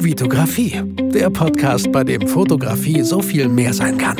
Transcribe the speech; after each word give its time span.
Vitografie, 0.00 0.80
der 1.12 1.28
Podcast, 1.28 1.90
bei 1.90 2.04
dem 2.04 2.28
Fotografie 2.28 3.02
so 3.02 3.20
viel 3.20 3.48
mehr 3.48 3.74
sein 3.74 3.98
kann. 3.98 4.16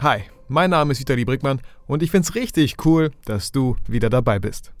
Hi, 0.00 0.24
mein 0.48 0.68
Name 0.68 0.92
ist 0.92 1.00
Vitali 1.00 1.24
Brickmann 1.24 1.62
und 1.86 2.02
ich 2.02 2.10
find's 2.10 2.34
richtig 2.34 2.84
cool, 2.84 3.12
dass 3.24 3.50
du 3.50 3.76
wieder 3.88 4.10
dabei 4.10 4.38
bist. 4.38 4.72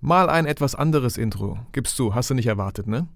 Mal 0.00 0.30
ein 0.30 0.46
etwas 0.46 0.76
anderes 0.76 1.18
Intro. 1.18 1.58
Gibst 1.72 1.98
du, 1.98 2.14
hast 2.14 2.30
du 2.30 2.34
nicht 2.34 2.46
erwartet, 2.46 2.86
ne? 2.86 3.08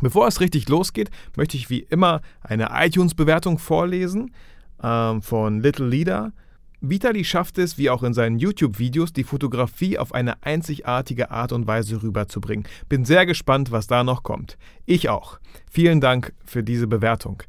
Bevor 0.00 0.26
es 0.26 0.40
richtig 0.40 0.68
losgeht, 0.68 1.10
möchte 1.36 1.56
ich 1.56 1.70
wie 1.70 1.80
immer 1.80 2.22
eine 2.40 2.70
iTunes-Bewertung 2.72 3.58
vorlesen 3.58 4.32
ähm, 4.82 5.22
von 5.22 5.60
Little 5.60 5.86
Leader. 5.86 6.32
Vitali 6.80 7.24
schafft 7.24 7.58
es, 7.58 7.76
wie 7.76 7.90
auch 7.90 8.04
in 8.04 8.14
seinen 8.14 8.38
YouTube-Videos, 8.38 9.12
die 9.12 9.24
Fotografie 9.24 9.98
auf 9.98 10.14
eine 10.14 10.42
einzigartige 10.44 11.30
Art 11.30 11.52
und 11.52 11.66
Weise 11.66 12.02
rüberzubringen. 12.02 12.66
Bin 12.88 13.04
sehr 13.04 13.26
gespannt, 13.26 13.72
was 13.72 13.88
da 13.88 14.04
noch 14.04 14.22
kommt. 14.22 14.56
Ich 14.86 15.08
auch. 15.08 15.40
Vielen 15.70 16.00
Dank 16.00 16.32
für 16.44 16.62
diese 16.62 16.86
Bewertung 16.86 17.42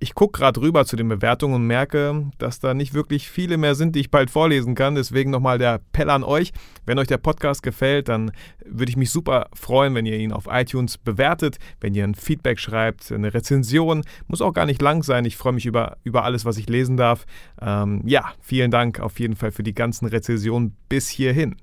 ich 0.00 0.14
gucke 0.14 0.38
gerade 0.38 0.60
rüber 0.60 0.84
zu 0.84 0.96
den 0.96 1.08
Bewertungen 1.08 1.54
und 1.54 1.66
merke, 1.66 2.30
dass 2.38 2.60
da 2.60 2.74
nicht 2.74 2.94
wirklich 2.94 3.28
viele 3.28 3.56
mehr 3.56 3.74
sind, 3.74 3.96
die 3.96 4.00
ich 4.00 4.10
bald 4.10 4.30
vorlesen 4.30 4.74
kann. 4.74 4.94
Deswegen 4.94 5.30
nochmal 5.30 5.58
der 5.58 5.74
Appell 5.74 6.10
an 6.10 6.22
euch. 6.22 6.52
Wenn 6.86 6.98
euch 6.98 7.08
der 7.08 7.18
Podcast 7.18 7.62
gefällt, 7.62 8.08
dann 8.08 8.30
würde 8.64 8.90
ich 8.90 8.96
mich 8.96 9.10
super 9.10 9.48
freuen, 9.54 9.94
wenn 9.94 10.06
ihr 10.06 10.18
ihn 10.18 10.32
auf 10.32 10.46
iTunes 10.48 10.98
bewertet, 10.98 11.58
wenn 11.80 11.94
ihr 11.94 12.04
ein 12.04 12.14
Feedback 12.14 12.60
schreibt, 12.60 13.10
eine 13.10 13.34
Rezension. 13.34 14.02
Muss 14.28 14.40
auch 14.40 14.52
gar 14.52 14.66
nicht 14.66 14.80
lang 14.80 15.02
sein. 15.02 15.24
Ich 15.24 15.36
freue 15.36 15.52
mich 15.52 15.66
über, 15.66 15.96
über 16.04 16.24
alles, 16.24 16.44
was 16.44 16.58
ich 16.58 16.68
lesen 16.68 16.96
darf. 16.96 17.26
Ähm, 17.60 18.02
ja, 18.04 18.32
vielen 18.40 18.70
Dank 18.70 19.00
auf 19.00 19.18
jeden 19.18 19.34
Fall 19.34 19.50
für 19.50 19.64
die 19.64 19.74
ganzen 19.74 20.06
Rezensionen 20.06 20.76
bis 20.88 21.08
hierhin. 21.08 21.56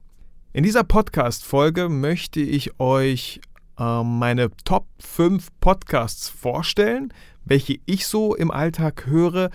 In 0.51 0.63
dieser 0.63 0.83
Podcast-Folge 0.83 1.89
möchte 1.89 2.39
ich 2.39 2.79
euch 2.79 3.39
meine 3.77 4.49
Top 4.63 4.87
5 4.99 5.49
Podcasts 5.59 6.29
vorstellen 6.29 7.11
welche 7.45 7.79
ich 7.85 8.07
so 8.07 8.35
im 8.35 8.51
Alltag 8.51 9.05
höre 9.05 9.51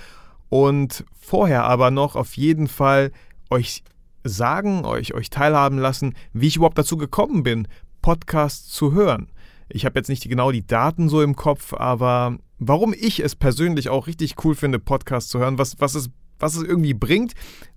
und 0.48 1.04
vorher 1.20 1.64
aber 1.64 1.90
noch 1.90 2.16
auf 2.16 2.36
jeden 2.36 2.68
Fall 2.68 3.12
euch 3.50 3.82
sagen, 4.24 4.84
euch, 4.84 5.14
euch 5.14 5.30
teilhaben 5.30 5.78
lassen, 5.78 6.14
wie 6.32 6.46
ich 6.46 6.56
überhaupt 6.56 6.78
dazu 6.78 6.96
gekommen 6.96 7.42
bin, 7.42 7.68
Podcasts 8.00 8.68
zu 8.68 8.92
hören. 8.92 9.30
Ich 9.68 9.84
habe 9.84 9.98
jetzt 9.98 10.08
nicht 10.08 10.28
genau 10.28 10.50
die 10.50 10.66
Daten 10.66 11.08
so 11.08 11.22
im 11.22 11.36
Kopf, 11.36 11.74
aber 11.74 12.38
warum 12.58 12.94
ich 12.96 13.20
es 13.20 13.36
persönlich 13.36 13.88
auch 13.88 14.06
richtig 14.06 14.34
cool 14.44 14.54
finde, 14.54 14.78
Podcasts 14.78 15.30
zu 15.30 15.38
hören, 15.38 15.58
was, 15.58 15.80
was, 15.80 15.94
es, 15.94 16.10
was 16.40 16.56
es 16.56 16.64
irgendwie 16.64 16.94
bringt. 16.94 17.32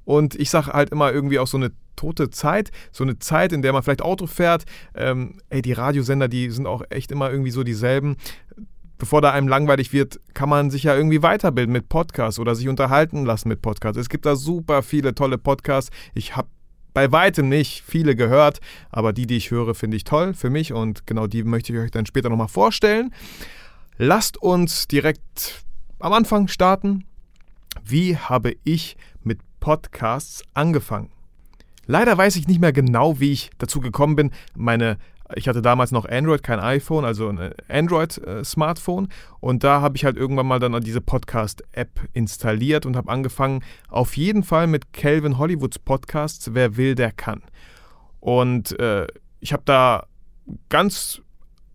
Und 0.06 0.36
ich 0.36 0.50
sage 0.50 0.74
halt 0.74 0.90
immer 0.90 1.12
irgendwie 1.12 1.40
auch 1.40 1.48
so 1.48 1.58
eine 1.58 1.72
tote 1.96 2.30
Zeit, 2.30 2.72
so 2.92 3.04
eine 3.04 3.20
Zeit, 3.20 3.54
in 3.54 3.62
der 3.62 3.72
man 3.72 3.84
vielleicht 3.84 4.02
Auto 4.02 4.28
fährt. 4.28 4.66
Ähm, 4.96 5.40
ey, 5.50 5.62
die 5.62 5.74
Radiosender, 5.74 6.28
die 6.28 6.50
sind 6.50 6.68
auch 6.68 6.84
echt 6.90 7.12
immer 7.12 7.32
irgendwie 7.32 7.52
so 7.52 7.64
dieselben 7.64 8.18
bevor 9.04 9.22
da 9.22 9.32
einem 9.32 9.50
langweilig 9.50 9.92
wird, 9.92 10.22
kann 10.34 10.48
man 10.48 10.72
sich 10.72 10.84
ja 10.84 10.96
irgendwie 10.96 11.22
weiterbilden 11.22 11.74
mit 11.74 11.90
Podcasts 11.90 12.40
oder 12.40 12.56
sich 12.56 12.70
unterhalten 12.70 13.26
lassen 13.26 13.50
mit 13.50 13.62
Podcasts. 13.62 13.98
Es 14.00 14.08
gibt 14.08 14.26
da 14.26 14.38
super 14.38 14.82
viele 14.82 15.14
tolle 15.14 15.38
Podcasts. 15.38 15.92
Ich 16.14 16.38
habe 16.38 16.48
bei 16.94 17.12
weitem 17.12 17.50
nicht 17.50 17.84
viele 17.86 18.16
gehört, 18.16 18.60
aber 18.92 19.12
die, 19.12 19.28
die 19.28 19.36
ich 19.36 19.52
höre, 19.52 19.76
finde 19.76 19.98
ich 19.98 20.06
toll 20.06 20.34
für 20.34 20.50
mich 20.50 20.72
und 20.72 21.06
genau 21.06 21.28
die 21.28 21.44
möchte 21.44 21.74
ich 21.74 21.80
euch 21.80 21.92
dann 21.92 22.06
später 22.06 22.30
nochmal 22.30 22.48
vorstellen. 22.48 23.14
Lasst 23.98 24.38
uns 24.38 24.88
direkt 24.88 25.66
am 26.00 26.14
Anfang 26.14 26.48
starten. 26.48 27.06
Wie 27.86 28.18
habe 28.18 28.56
ich 28.64 28.96
mit 29.22 29.40
Podcasts 29.60 30.44
angefangen? 30.54 31.12
Leider 31.86 32.18
weiß 32.18 32.38
ich 32.38 32.48
nicht 32.48 32.62
mehr 32.62 32.72
genau, 32.72 33.20
wie 33.20 33.34
ich 33.34 33.50
dazu 33.58 33.82
gekommen 33.82 34.16
bin, 34.16 34.32
meine 34.56 34.98
ich 35.36 35.48
hatte 35.48 35.62
damals 35.62 35.92
noch 35.92 36.06
Android, 36.06 36.44
kein 36.44 36.60
iPhone, 36.60 37.06
also 37.06 37.30
ein 37.30 37.54
Android-Smartphone. 37.68 39.08
Und 39.40 39.64
da 39.64 39.82
habe 39.82 39.96
ich 39.96 40.06
halt 40.06 40.18
irgendwann 40.18 40.48
mal 40.48 40.60
dann 40.60 40.80
diese 40.82 41.02
Podcast-App 41.02 42.02
installiert 42.14 42.86
und 42.86 42.96
habe 42.96 43.12
angefangen, 43.12 43.64
auf 43.90 44.18
jeden 44.18 44.44
Fall 44.44 44.68
mit 44.68 44.94
Calvin 44.94 45.38
Hollywoods 45.38 45.80
Podcasts, 45.80 46.54
Wer 46.54 46.78
will, 46.78 46.96
der 46.96 47.12
kann. 47.12 47.42
Und 48.20 48.78
äh, 48.80 49.08
ich 49.40 49.54
habe 49.54 49.64
da 49.66 50.08
ganz 50.70 51.22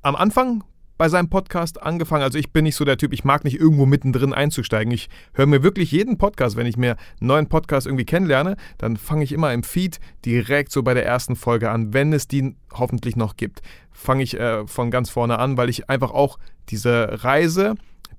am 0.02 0.16
Anfang 0.16 0.64
bei 0.98 1.08
seinem 1.08 1.30
Podcast 1.30 1.82
angefangen. 1.82 2.22
Also 2.22 2.38
ich 2.38 2.52
bin 2.52 2.64
nicht 2.64 2.76
so 2.76 2.84
der 2.84 2.98
Typ, 2.98 3.12
ich 3.12 3.24
mag 3.24 3.44
nicht 3.44 3.58
irgendwo 3.58 3.86
mittendrin 3.86 4.34
einzusteigen. 4.34 4.92
Ich 4.92 5.08
höre 5.32 5.46
mir 5.46 5.62
wirklich 5.62 5.92
jeden 5.92 6.18
Podcast, 6.18 6.56
wenn 6.56 6.66
ich 6.66 6.76
mir 6.76 6.96
einen 7.20 7.28
neuen 7.28 7.48
Podcast 7.48 7.86
irgendwie 7.86 8.04
kennenlerne, 8.04 8.56
dann 8.76 8.96
fange 8.96 9.24
ich 9.24 9.32
immer 9.32 9.52
im 9.54 9.62
Feed 9.62 10.00
direkt 10.24 10.72
so 10.72 10.82
bei 10.82 10.92
der 10.92 11.06
ersten 11.06 11.36
Folge 11.36 11.70
an, 11.70 11.94
wenn 11.94 12.12
es 12.12 12.28
die 12.28 12.54
hoffentlich 12.74 13.16
noch 13.16 13.36
gibt. 13.36 13.62
Fange 13.92 14.22
ich 14.22 14.38
äh, 14.38 14.66
von 14.66 14.90
ganz 14.90 15.08
vorne 15.08 15.38
an, 15.38 15.56
weil 15.56 15.70
ich 15.70 15.88
einfach 15.88 16.10
auch 16.10 16.38
diese 16.68 17.24
Reise 17.24 17.76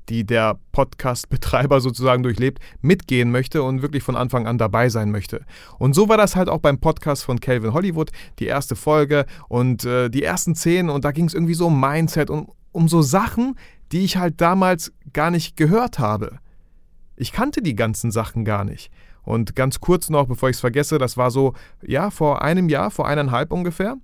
die 0.09 0.25
der 0.25 0.59
Podcast-Betreiber 0.71 1.81
sozusagen 1.81 2.23
durchlebt, 2.23 2.59
mitgehen 2.81 3.31
möchte 3.31 3.63
und 3.63 3.81
wirklich 3.81 4.03
von 4.03 4.15
Anfang 4.15 4.47
an 4.47 4.57
dabei 4.57 4.89
sein 4.89 5.11
möchte. 5.11 5.45
Und 5.77 5.93
so 5.93 6.09
war 6.09 6.17
das 6.17 6.35
halt 6.35 6.49
auch 6.49 6.59
beim 6.59 6.79
Podcast 6.79 7.23
von 7.23 7.39
Calvin 7.39 7.73
Hollywood, 7.73 8.11
die 8.39 8.47
erste 8.47 8.75
Folge 8.75 9.25
und 9.47 9.85
äh, 9.85 10.09
die 10.09 10.23
ersten 10.23 10.55
zehn 10.55 10.89
und 10.89 11.05
da 11.05 11.11
ging 11.11 11.25
es 11.25 11.33
irgendwie 11.33 11.53
so 11.53 11.67
um 11.67 11.79
Mindset 11.79 12.29
und 12.29 12.49
um 12.71 12.87
so 12.87 13.01
Sachen, 13.01 13.55
die 13.91 14.03
ich 14.03 14.17
halt 14.17 14.41
damals 14.41 14.91
gar 15.13 15.31
nicht 15.31 15.57
gehört 15.57 15.99
habe. 15.99 16.39
Ich 17.15 17.31
kannte 17.31 17.61
die 17.61 17.75
ganzen 17.75 18.11
Sachen 18.11 18.45
gar 18.45 18.63
nicht. 18.63 18.91
Und 19.23 19.55
ganz 19.55 19.79
kurz 19.79 20.09
noch, 20.09 20.27
bevor 20.27 20.49
ich 20.49 20.55
es 20.55 20.61
vergesse, 20.61 20.97
das 20.97 21.17
war 21.17 21.31
so, 21.31 21.53
ja, 21.85 22.09
vor 22.09 22.41
einem 22.41 22.69
Jahr, 22.69 22.91
vor 22.91 23.07
eineinhalb 23.07 23.51
ungefähr 23.51 23.97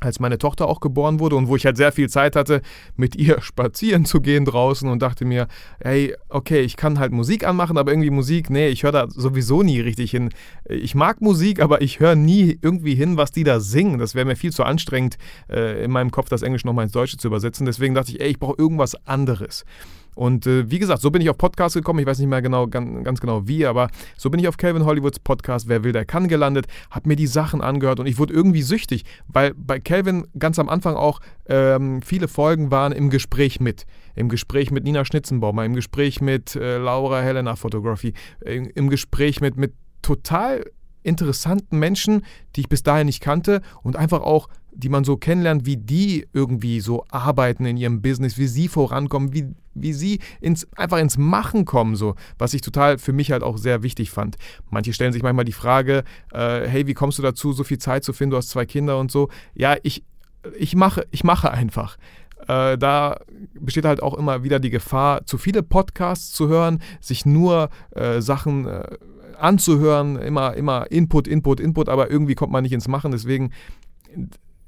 als 0.00 0.20
meine 0.20 0.38
Tochter 0.38 0.68
auch 0.68 0.80
geboren 0.80 1.20
wurde 1.20 1.36
und 1.36 1.48
wo 1.48 1.56
ich 1.56 1.64
halt 1.64 1.76
sehr 1.76 1.92
viel 1.92 2.08
Zeit 2.08 2.36
hatte, 2.36 2.62
mit 2.96 3.16
ihr 3.16 3.40
spazieren 3.42 4.04
zu 4.04 4.20
gehen 4.20 4.44
draußen 4.44 4.88
und 4.88 5.02
dachte 5.02 5.24
mir, 5.24 5.46
hey, 5.80 6.14
okay, 6.28 6.60
ich 6.60 6.76
kann 6.76 6.98
halt 6.98 7.12
Musik 7.12 7.46
anmachen, 7.46 7.78
aber 7.78 7.92
irgendwie 7.92 8.10
Musik, 8.10 8.50
nee, 8.50 8.68
ich 8.68 8.82
höre 8.82 8.92
da 8.92 9.08
sowieso 9.08 9.62
nie 9.62 9.80
richtig 9.80 10.10
hin. 10.10 10.30
Ich 10.68 10.94
mag 10.94 11.20
Musik, 11.20 11.60
aber 11.60 11.82
ich 11.82 12.00
höre 12.00 12.14
nie 12.14 12.58
irgendwie 12.60 12.94
hin, 12.94 13.16
was 13.16 13.32
die 13.32 13.44
da 13.44 13.60
singen. 13.60 13.98
Das 13.98 14.14
wäre 14.14 14.26
mir 14.26 14.36
viel 14.36 14.52
zu 14.52 14.64
anstrengend, 14.64 15.16
äh, 15.48 15.84
in 15.84 15.90
meinem 15.90 16.10
Kopf 16.10 16.28
das 16.28 16.42
Englisch 16.42 16.64
nochmal 16.64 16.84
ins 16.84 16.92
Deutsche 16.92 17.16
zu 17.16 17.28
übersetzen. 17.28 17.66
Deswegen 17.66 17.94
dachte 17.94 18.12
ich, 18.12 18.20
ey, 18.20 18.30
ich 18.30 18.38
brauche 18.38 18.56
irgendwas 18.58 18.94
anderes. 19.06 19.64
Und 20.14 20.46
äh, 20.46 20.70
wie 20.70 20.78
gesagt, 20.78 21.00
so 21.00 21.10
bin 21.10 21.22
ich 21.22 21.30
auf 21.30 21.38
Podcast 21.38 21.74
gekommen. 21.74 21.98
Ich 22.00 22.06
weiß 22.06 22.18
nicht 22.18 22.28
mehr 22.28 22.42
genau, 22.42 22.66
ganz, 22.66 23.04
ganz, 23.04 23.20
genau 23.20 23.48
wie, 23.48 23.66
aber 23.66 23.88
so 24.16 24.30
bin 24.30 24.40
ich 24.40 24.48
auf 24.48 24.56
Calvin 24.56 24.84
Hollywoods 24.84 25.20
Podcast 25.20 25.68
Wer 25.68 25.84
will, 25.84 25.92
der 25.92 26.04
kann 26.04 26.28
gelandet, 26.28 26.66
habe 26.90 27.08
mir 27.08 27.16
die 27.16 27.26
Sachen 27.26 27.60
angehört 27.60 28.00
und 28.00 28.06
ich 28.06 28.18
wurde 28.18 28.34
irgendwie 28.34 28.62
süchtig, 28.62 29.04
weil 29.26 29.54
bei 29.54 29.80
Calvin 29.80 30.26
ganz 30.38 30.58
am 30.58 30.68
Anfang 30.68 30.96
auch 30.96 31.20
ähm, 31.46 32.02
viele 32.02 32.28
Folgen 32.28 32.70
waren 32.70 32.92
im 32.92 33.10
Gespräch 33.10 33.60
mit. 33.60 33.86
Im 34.14 34.28
Gespräch 34.28 34.70
mit 34.70 34.84
Nina 34.84 35.04
Schnitzenbaumer, 35.04 35.64
im 35.64 35.74
Gespräch 35.74 36.20
mit 36.20 36.56
äh, 36.56 36.76
Laura 36.76 37.20
Helena 37.20 37.56
Photography, 37.56 38.12
im, 38.44 38.70
im 38.74 38.90
Gespräch 38.90 39.40
mit, 39.40 39.56
mit 39.56 39.72
total 40.02 40.64
interessanten 41.02 41.78
Menschen, 41.78 42.22
die 42.54 42.60
ich 42.62 42.68
bis 42.68 42.82
dahin 42.82 43.06
nicht 43.06 43.20
kannte 43.20 43.62
und 43.82 43.96
einfach 43.96 44.20
auch, 44.20 44.48
die 44.74 44.88
man 44.88 45.04
so 45.04 45.16
kennenlernt, 45.16 45.66
wie 45.66 45.76
die 45.76 46.26
irgendwie 46.32 46.80
so 46.80 47.04
arbeiten 47.10 47.64
in 47.66 47.76
ihrem 47.76 48.02
Business, 48.02 48.38
wie 48.38 48.46
sie 48.46 48.68
vorankommen, 48.68 49.32
wie, 49.34 49.54
wie 49.74 49.92
sie 49.92 50.20
ins, 50.40 50.66
einfach 50.76 50.98
ins 50.98 51.18
Machen 51.18 51.64
kommen, 51.64 51.96
so, 51.96 52.14
was 52.38 52.54
ich 52.54 52.60
total 52.60 52.98
für 52.98 53.12
mich 53.12 53.32
halt 53.32 53.42
auch 53.42 53.58
sehr 53.58 53.82
wichtig 53.82 54.10
fand. 54.10 54.36
Manche 54.70 54.92
stellen 54.92 55.12
sich 55.12 55.22
manchmal 55.22 55.44
die 55.44 55.52
Frage, 55.52 56.04
äh, 56.32 56.66
hey, 56.66 56.86
wie 56.86 56.94
kommst 56.94 57.18
du 57.18 57.22
dazu, 57.22 57.52
so 57.52 57.64
viel 57.64 57.78
Zeit 57.78 58.04
zu 58.04 58.12
finden, 58.12 58.32
du 58.32 58.36
hast 58.36 58.50
zwei 58.50 58.66
Kinder 58.66 58.98
und 58.98 59.10
so. 59.10 59.28
Ja, 59.54 59.76
ich, 59.82 60.04
ich 60.58 60.74
mache, 60.74 61.06
ich 61.10 61.24
mache 61.24 61.50
einfach. 61.50 61.96
Äh, 62.48 62.76
da 62.76 63.20
besteht 63.58 63.84
halt 63.84 64.02
auch 64.02 64.14
immer 64.14 64.42
wieder 64.42 64.58
die 64.58 64.70
Gefahr, 64.70 65.26
zu 65.26 65.38
viele 65.38 65.62
Podcasts 65.62 66.32
zu 66.32 66.48
hören, 66.48 66.82
sich 67.00 67.24
nur 67.24 67.70
äh, 67.92 68.20
Sachen 68.20 68.66
äh, 68.66 68.84
anzuhören, 69.38 70.16
immer, 70.16 70.54
immer 70.54 70.90
Input, 70.90 71.28
Input, 71.28 71.60
Input, 71.60 71.88
aber 71.88 72.10
irgendwie 72.10 72.34
kommt 72.34 72.52
man 72.52 72.62
nicht 72.62 72.72
ins 72.72 72.88
Machen. 72.88 73.12
Deswegen 73.12 73.52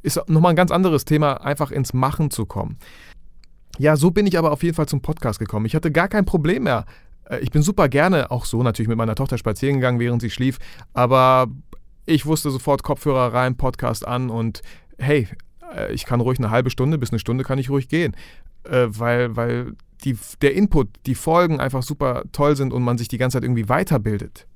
ist 0.03 0.21
nochmal 0.29 0.53
ein 0.53 0.57
ganz 0.57 0.71
anderes 0.71 1.05
Thema, 1.05 1.43
einfach 1.43 1.71
ins 1.71 1.93
Machen 1.95 2.31
zu 2.31 2.47
kommen. 2.47 2.79
Ja, 3.79 3.97
so 3.97 4.11
bin 4.11 4.27
ich 4.27 4.39
aber 4.39 4.53
auf 4.53 4.63
jeden 4.63 4.75
Fall 4.75 4.87
zum 4.87 5.03
Podcast 5.03 5.39
gekommen. 5.39 5.67
Ich 5.67 5.75
hatte 5.75 5.91
gar 5.91 6.09
kein 6.09 6.25
Problem 6.25 6.65
mehr. 6.65 6.85
Äh, 7.29 7.41
ich 7.41 7.51
bin 7.51 7.63
super 7.63 7.89
gerne 7.89 8.31
auch 8.31 8.45
so 8.45 8.63
natürlich 8.63 8.89
mit 8.89 8.99
meiner 8.99 9.15
Tochter 9.15 9.39
spazieren 9.39 9.77
gegangen, 9.77 10.01
während 10.01 10.23
sie 10.23 10.31
schlief, 10.31 10.59
aber 10.93 11.49
ich 12.07 12.27
wusste 12.27 12.51
sofort 12.51 12.83
Kopfhörer 12.83 13.33
rein, 13.33 13.57
Podcast 13.57 14.07
an 14.07 14.31
und 14.31 14.63
hey, 14.99 15.29
äh, 15.75 15.93
ich 15.93 16.05
kann 16.05 16.21
ruhig 16.21 16.39
eine 16.39 16.51
halbe 16.51 16.71
Stunde 16.71 16.99
bis 16.99 17.11
eine 17.11 17.19
Stunde 17.19 17.45
kann 17.45 17.59
ich 17.59 17.71
ruhig 17.71 17.89
gehen, 17.89 18.15
äh, 18.65 18.87
weil, 18.89 19.37
weil 19.37 19.73
die, 20.05 20.17
der 20.43 20.55
Input, 20.55 20.89
die 21.07 21.15
Folgen 21.15 21.61
einfach 21.61 21.83
super 21.83 22.25
toll 22.33 22.57
sind 22.57 22.73
und 22.73 22.83
man 22.83 22.99
sich 22.99 23.09
die 23.09 23.19
ganze 23.19 23.37
Zeit 23.37 23.45
irgendwie 23.45 23.69
weiterbildet. 23.69 24.47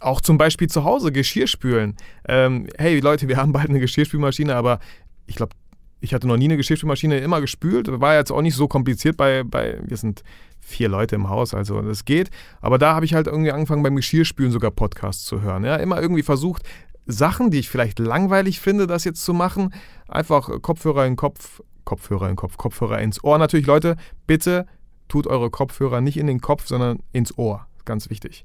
Auch 0.00 0.20
zum 0.20 0.36
Beispiel 0.36 0.68
zu 0.68 0.84
Hause 0.84 1.10
Geschirr 1.10 1.46
spülen. 1.46 1.96
Ähm, 2.28 2.66
hey 2.76 3.00
Leute, 3.00 3.28
wir 3.28 3.38
haben 3.38 3.52
bald 3.52 3.70
eine 3.70 3.80
Geschirrspülmaschine, 3.80 4.54
aber 4.54 4.78
ich 5.26 5.36
glaube, 5.36 5.56
ich 6.00 6.14
hatte 6.14 6.26
noch 6.26 6.36
nie 6.36 6.44
eine 6.44 6.56
Geschirrspülmaschine 6.56 7.18
immer 7.18 7.40
gespült. 7.40 7.88
War 8.00 8.14
jetzt 8.14 8.30
auch 8.30 8.42
nicht 8.42 8.54
so 8.54 8.68
kompliziert 8.68 9.16
bei, 9.16 9.42
bei 9.44 9.78
wir 9.82 9.96
sind 9.96 10.22
vier 10.60 10.88
Leute 10.88 11.14
im 11.14 11.28
Haus, 11.28 11.54
also 11.54 11.80
das 11.80 12.04
geht. 12.04 12.30
Aber 12.60 12.78
da 12.78 12.94
habe 12.94 13.04
ich 13.04 13.14
halt 13.14 13.26
irgendwie 13.26 13.52
angefangen 13.52 13.82
beim 13.82 13.96
Geschirrspülen 13.96 14.52
sogar 14.52 14.70
Podcasts 14.70 15.24
zu 15.24 15.40
hören. 15.40 15.64
Ja, 15.64 15.76
immer 15.76 16.00
irgendwie 16.00 16.22
versucht, 16.22 16.62
Sachen, 17.06 17.50
die 17.50 17.60
ich 17.60 17.68
vielleicht 17.68 17.98
langweilig 17.98 18.60
finde, 18.60 18.86
das 18.86 19.04
jetzt 19.04 19.24
zu 19.24 19.32
machen. 19.32 19.72
Einfach 20.08 20.50
Kopfhörer 20.60 21.06
in 21.06 21.16
Kopf, 21.16 21.62
Kopfhörer 21.84 22.28
in 22.28 22.36
Kopf, 22.36 22.56
Kopfhörer 22.56 23.00
ins 23.00 23.22
Ohr. 23.22 23.38
Natürlich, 23.38 23.66
Leute, 23.66 23.96
bitte 24.26 24.66
tut 25.08 25.26
eure 25.28 25.50
Kopfhörer 25.50 26.00
nicht 26.00 26.16
in 26.16 26.26
den 26.26 26.40
Kopf, 26.40 26.66
sondern 26.66 26.98
ins 27.12 27.36
Ohr. 27.38 27.66
Ganz 27.84 28.10
wichtig. 28.10 28.44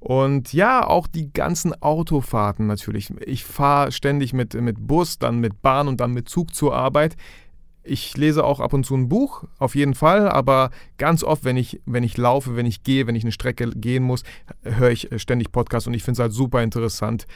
Und 0.00 0.52
ja, 0.52 0.86
auch 0.86 1.06
die 1.06 1.32
ganzen 1.32 1.80
Autofahrten 1.82 2.66
natürlich. 2.66 3.10
Ich 3.26 3.44
fahre 3.44 3.90
ständig 3.90 4.32
mit, 4.32 4.54
mit 4.54 4.86
Bus, 4.86 5.18
dann 5.18 5.38
mit 5.38 5.60
Bahn 5.60 5.88
und 5.88 6.00
dann 6.00 6.12
mit 6.12 6.28
Zug 6.28 6.54
zur 6.54 6.74
Arbeit. 6.74 7.16
Ich 7.82 8.16
lese 8.16 8.44
auch 8.44 8.60
ab 8.60 8.74
und 8.74 8.84
zu 8.84 8.94
ein 8.94 9.08
Buch, 9.08 9.44
auf 9.58 9.74
jeden 9.74 9.94
Fall, 9.94 10.28
aber 10.28 10.70
ganz 10.98 11.24
oft, 11.24 11.44
wenn 11.44 11.56
ich, 11.56 11.80
wenn 11.86 12.04
ich 12.04 12.18
laufe, 12.18 12.54
wenn 12.54 12.66
ich 12.66 12.82
gehe, 12.82 13.06
wenn 13.06 13.14
ich 13.14 13.24
eine 13.24 13.32
Strecke 13.32 13.70
gehen 13.70 14.02
muss, 14.02 14.24
höre 14.62 14.90
ich 14.90 15.08
ständig 15.16 15.52
Podcasts 15.52 15.86
und 15.86 15.94
ich 15.94 16.02
finde 16.02 16.18
es 16.18 16.20
halt 16.20 16.32
super 16.32 16.62
interessant, 16.62 17.26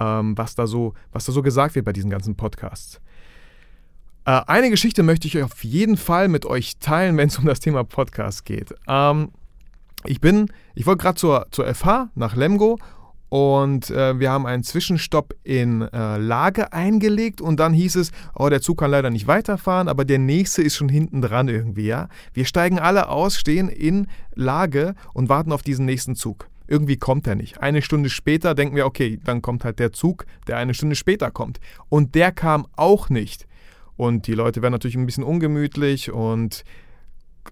ähm, 0.00 0.36
was, 0.36 0.56
da 0.56 0.66
so, 0.66 0.94
was 1.12 1.26
da 1.26 1.32
so 1.32 1.42
gesagt 1.42 1.76
wird 1.76 1.84
bei 1.84 1.92
diesen 1.92 2.10
ganzen 2.10 2.34
Podcasts. 2.34 3.00
Äh, 4.24 4.42
eine 4.46 4.70
Geschichte 4.70 5.04
möchte 5.04 5.28
ich 5.28 5.42
auf 5.42 5.62
jeden 5.62 5.96
Fall 5.96 6.26
mit 6.26 6.44
euch 6.44 6.78
teilen, 6.78 7.16
wenn 7.16 7.28
es 7.28 7.38
um 7.38 7.46
das 7.46 7.60
Thema 7.60 7.84
Podcast 7.84 8.44
geht. 8.44 8.74
Ähm, 8.88 9.30
ich 10.04 10.20
bin, 10.20 10.50
ich 10.74 10.86
wollte 10.86 11.02
gerade 11.02 11.16
zur, 11.16 11.46
zur 11.50 11.72
FH 11.72 12.10
nach 12.14 12.36
Lemgo 12.36 12.78
und 13.30 13.90
äh, 13.90 14.18
wir 14.18 14.30
haben 14.30 14.44
einen 14.44 14.64
Zwischenstopp 14.64 15.34
in 15.44 15.82
äh, 15.82 16.16
Lage 16.18 16.72
eingelegt 16.72 17.40
und 17.40 17.60
dann 17.60 17.72
hieß 17.72 17.94
es, 17.96 18.10
oh, 18.34 18.48
der 18.48 18.60
Zug 18.60 18.78
kann 18.78 18.90
leider 18.90 19.08
nicht 19.08 19.28
weiterfahren, 19.28 19.88
aber 19.88 20.04
der 20.04 20.18
nächste 20.18 20.62
ist 20.62 20.74
schon 20.74 20.88
hinten 20.88 21.22
dran 21.22 21.48
irgendwie, 21.48 21.86
ja. 21.86 22.08
Wir 22.34 22.44
steigen 22.44 22.80
alle 22.80 23.08
aus, 23.08 23.36
stehen 23.36 23.68
in 23.68 24.08
Lage 24.34 24.94
und 25.14 25.28
warten 25.28 25.52
auf 25.52 25.62
diesen 25.62 25.86
nächsten 25.86 26.16
Zug. 26.16 26.48
Irgendwie 26.66 26.96
kommt 26.96 27.26
er 27.28 27.36
nicht. 27.36 27.60
Eine 27.60 27.82
Stunde 27.82 28.10
später 28.10 28.54
denken 28.54 28.74
wir, 28.74 28.86
okay, 28.86 29.20
dann 29.24 29.42
kommt 29.42 29.64
halt 29.64 29.78
der 29.78 29.92
Zug, 29.92 30.26
der 30.48 30.56
eine 30.56 30.74
Stunde 30.74 30.96
später 30.96 31.30
kommt. 31.30 31.60
Und 31.88 32.14
der 32.16 32.32
kam 32.32 32.66
auch 32.76 33.10
nicht. 33.10 33.46
Und 33.96 34.26
die 34.26 34.34
Leute 34.34 34.62
werden 34.62 34.72
natürlich 34.72 34.96
ein 34.96 35.06
bisschen 35.06 35.24
ungemütlich 35.24 36.10
und 36.10 36.64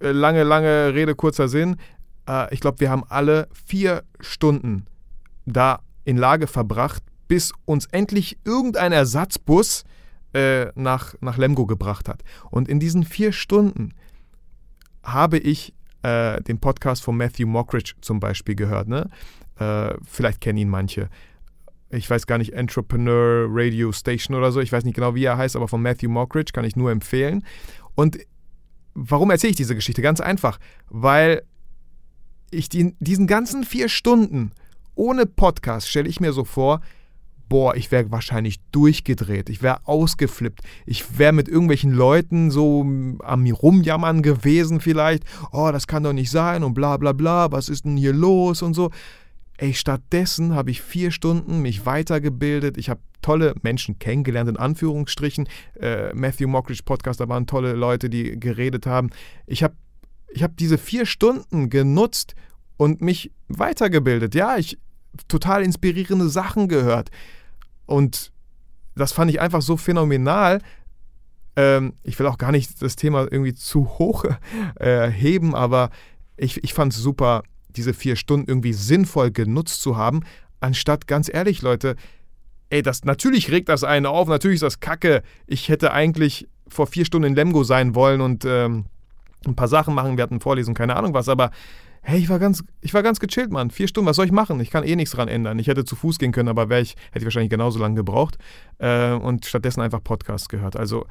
äh, 0.01 0.11
lange, 0.11 0.43
lange 0.43 0.95
Rede, 0.95 1.15
kurzer 1.15 1.49
Sinn. 1.49 1.77
Äh, 2.29 2.55
ich 2.55 2.61
glaube, 2.61 2.81
wir 2.81 2.91
haben 2.91 3.05
alle 3.09 3.49
vier 3.67 4.05
Stunden 4.21 4.87
da 5.47 5.81
in 6.05 6.17
Lage 6.17 6.47
verbracht, 6.47 7.03
bis 7.27 7.53
uns 7.65 7.87
endlich 7.87 8.39
irgendein 8.45 8.93
Ersatzbus 8.93 9.85
äh, 10.35 10.67
nach, 10.75 11.15
nach 11.21 11.39
Lemgo 11.39 11.67
gebracht 11.67 12.09
hat. 12.09 12.23
Und 12.51 12.69
in 12.69 12.81
diesen 12.81 13.05
vier 13.05 13.33
Stunden 13.33 13.95
habe 15.03 15.39
ich 15.39 15.75
äh, 16.03 16.41
den 16.43 16.61
Podcast 16.61 17.03
von 17.03 17.17
Matthew 17.17 17.47
Mockridge 17.47 17.95
zum 18.01 18.21
Beispiel 18.21 18.55
gehört. 18.55 18.89
Ne? 18.89 19.11
Äh, 19.59 19.95
vielleicht 20.05 20.41
kennen 20.41 20.59
ihn 20.59 20.69
manche. 20.69 21.09
Ich 21.91 22.09
weiß 22.09 22.27
gar 22.27 22.37
nicht, 22.37 22.53
Entrepreneur 22.53 23.47
Radio 23.49 23.93
Station 23.93 24.37
oder 24.37 24.53
so. 24.53 24.61
Ich 24.61 24.73
weiß 24.73 24.85
nicht 24.85 24.95
genau, 24.95 25.15
wie 25.15 25.25
er 25.25 25.39
heißt, 25.39 25.57
aber 25.57 25.69
von 25.69 25.81
Matthew 25.81 26.11
Mockridge 26.11 26.53
kann 26.53 26.65
ich 26.65 26.77
nur 26.77 26.91
empfehlen. 26.91 27.45
Und 27.95 28.19
warum 28.95 29.31
erzähle 29.31 29.53
ich 29.53 29.57
diese 29.57 29.75
Geschichte? 29.75 30.03
Ganz 30.03 30.21
einfach, 30.21 30.59
weil 30.91 31.43
ich 32.51 32.69
die, 32.69 32.95
diesen 33.01 33.27
ganzen 33.27 33.65
vier 33.65 33.89
Stunden 33.89 34.53
ohne 34.95 35.27
Podcast 35.27 35.89
stelle 35.89 36.09
ich 36.09 36.21
mir 36.21 36.33
so 36.33 36.45
vor, 36.45 36.81
boah, 37.49 37.75
ich 37.77 37.91
wäre 37.91 38.11
wahrscheinlich 38.11 38.61
durchgedreht, 38.73 39.49
ich 39.49 39.63
wäre 39.63 39.87
ausgeflippt, 39.87 40.61
ich 40.87 41.19
wäre 41.19 41.33
mit 41.33 41.49
irgendwelchen 41.49 41.93
Leuten 41.93 42.51
so 42.51 42.83
am 43.21 43.47
Rumjammern 43.47 44.23
gewesen 44.23 44.81
vielleicht, 44.81 45.25
oh, 45.53 45.71
das 45.73 45.87
kann 45.87 46.03
doch 46.03 46.13
nicht 46.13 46.31
sein 46.31 46.63
und 46.63 46.75
bla 46.75 46.97
bla 46.97 47.13
bla, 47.13 47.51
was 47.53 47.69
ist 47.69 47.85
denn 47.85 47.97
hier 47.97 48.13
los 48.13 48.63
und 48.63 48.75
so. 48.75 48.91
Ey, 49.57 49.75
stattdessen 49.75 50.55
habe 50.55 50.71
ich 50.71 50.83
vier 50.83 51.11
Stunden 51.11 51.63
mich 51.63 51.85
weitergebildet, 51.85 52.77
ich 52.77 52.91
habe 52.91 53.01
tolle 53.23 53.55
Menschen 53.63 53.99
kennengelernt, 53.99 54.49
in 54.49 54.57
Anführungsstrichen. 54.57 55.49
Äh, 55.81 56.15
Matthew 56.15 56.47
Mockridge 56.47 56.83
Podcast, 56.85 57.19
da 57.19 57.29
waren 57.29 57.47
tolle 57.47 57.73
Leute, 57.73 58.09
die 58.09 58.39
geredet 58.39 58.87
haben. 58.87 59.11
Ich 59.47 59.65
habe 59.65 59.75
ich 60.31 60.43
hab 60.43 60.57
diese 60.57 60.79
vier 60.79 61.07
Stunden 61.07 61.71
genutzt 61.71 62.35
und 62.77 63.01
mich 63.01 63.33
weitergebildet. 63.49 64.35
Ja, 64.35 64.57
ich 64.57 64.79
total 65.27 65.63
inspirierende 65.65 66.29
Sachen 66.29 66.69
gehört. 66.69 67.11
Und 67.87 68.33
das 68.95 69.13
fand 69.13 69.31
ich 69.31 69.41
einfach 69.41 69.63
so 69.63 69.77
phänomenal. 69.77 70.61
Ähm, 71.57 71.95
ich 72.03 72.19
will 72.19 72.27
auch 72.27 72.39
gar 72.39 72.53
nicht 72.53 72.81
das 72.83 72.97
Thema 72.97 73.23
irgendwie 73.23 73.55
zu 73.55 73.99
hoch 73.99 74.25
äh, 74.77 75.09
heben, 75.09 75.55
aber 75.55 75.91
ich, 76.37 76.63
ich 76.63 76.75
fand 76.75 76.93
es 76.93 77.01
super, 77.01 77.43
diese 77.69 77.95
vier 77.95 78.17
Stunden 78.17 78.49
irgendwie 78.49 78.73
sinnvoll 78.73 79.31
genutzt 79.31 79.83
zu 79.83 79.97
haben, 79.97 80.23
anstatt 80.61 81.07
ganz 81.07 81.33
ehrlich, 81.33 81.63
Leute, 81.63 81.97
ey, 82.71 82.83
das 82.83 83.05
natürlich 83.05 83.51
regt 83.51 83.69
das 83.69 83.85
einen 83.85 84.07
auf, 84.07 84.29
natürlich 84.29 84.57
ist 84.57 84.63
das 84.63 84.81
Kacke. 84.81 85.23
Ich 85.47 85.69
hätte 85.69 85.93
eigentlich 85.93 86.49
vor 86.69 86.87
vier 86.87 87.05
Stunden 87.05 87.29
in 87.29 87.35
Lemgo 87.35 87.65
sein 87.65 87.95
wollen 87.95 88.21
und 88.21 88.45
ähm, 88.45 88.87
ein 89.47 89.55
paar 89.57 89.69
Sachen 89.69 89.95
machen, 89.95 90.17
wir 90.17 90.23
hatten 90.23 90.41
Vorlesung, 90.41 90.75
keine 90.75 90.97
Ahnung 90.97 91.15
was, 91.15 91.29
aber 91.29 91.51
hey, 92.03 92.19
ich 92.19 92.29
war 92.29 92.39
ganz, 92.39 92.65
ich 92.81 92.95
war 92.95 93.03
ganz 93.03 93.21
gechillt, 93.21 93.51
Mann. 93.51 93.71
Vier 93.71 93.89
Stunden, 93.89 94.09
was 94.09 94.17
soll 94.17 94.27
ich 94.27 94.33
machen? 94.33 94.61
Ich 94.61 94.71
kann 94.71 94.85
eh 94.85 94.97
nichts 94.97 95.15
dran 95.15 95.29
ändern. 95.29 95.59
Ich 95.59 95.67
hätte 95.67 95.85
zu 95.85 95.95
Fuß 95.95 96.19
gehen 96.19 96.33
können, 96.33 96.49
aber 96.49 96.65
ich, 96.81 96.97
hätte 97.11 97.19
ich 97.19 97.25
wahrscheinlich 97.25 97.51
genauso 97.51 97.79
lange 97.79 97.97
gebraucht. 97.97 98.39
Äh, 98.79 99.13
und 99.13 99.45
stattdessen 99.45 99.83
einfach 99.83 100.03
Podcasts 100.03 100.49
gehört. 100.49 100.77
Also 100.77 101.07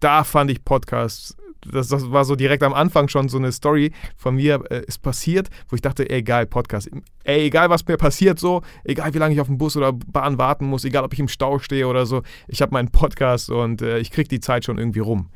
da 0.00 0.24
fand 0.24 0.50
ich 0.50 0.64
Podcasts, 0.64 1.36
das, 1.60 1.88
das, 1.88 2.10
war 2.10 2.24
so 2.24 2.36
direkt 2.36 2.62
am 2.62 2.72
Anfang 2.72 3.08
schon 3.08 3.28
so 3.28 3.36
eine 3.36 3.52
Story 3.52 3.92
von 4.16 4.36
mir, 4.36 4.62
äh, 4.70 4.84
ist 4.86 5.02
passiert, 5.02 5.48
wo 5.68 5.76
ich 5.76 5.82
dachte, 5.82 6.08
ey, 6.08 6.18
egal, 6.18 6.46
Podcast. 6.46 6.88
Ey, 7.24 7.46
egal, 7.46 7.68
was 7.68 7.86
mir 7.86 7.96
passiert, 7.96 8.38
so, 8.38 8.62
egal, 8.84 9.12
wie 9.12 9.18
lange 9.18 9.34
ich 9.34 9.40
auf 9.40 9.48
den 9.48 9.58
Bus 9.58 9.76
oder 9.76 9.92
Bahn 9.92 10.38
warten 10.38 10.66
muss, 10.66 10.84
egal, 10.84 11.04
ob 11.04 11.12
ich 11.12 11.18
im 11.18 11.28
Stau 11.28 11.58
stehe 11.58 11.86
oder 11.86 12.06
so, 12.06 12.22
ich 12.46 12.62
habe 12.62 12.72
meinen 12.72 12.90
Podcast 12.90 13.50
und 13.50 13.82
äh, 13.82 13.98
ich 13.98 14.10
kriege 14.10 14.28
die 14.28 14.40
Zeit 14.40 14.64
schon 14.64 14.78
irgendwie 14.78 15.00
rum. 15.00 15.30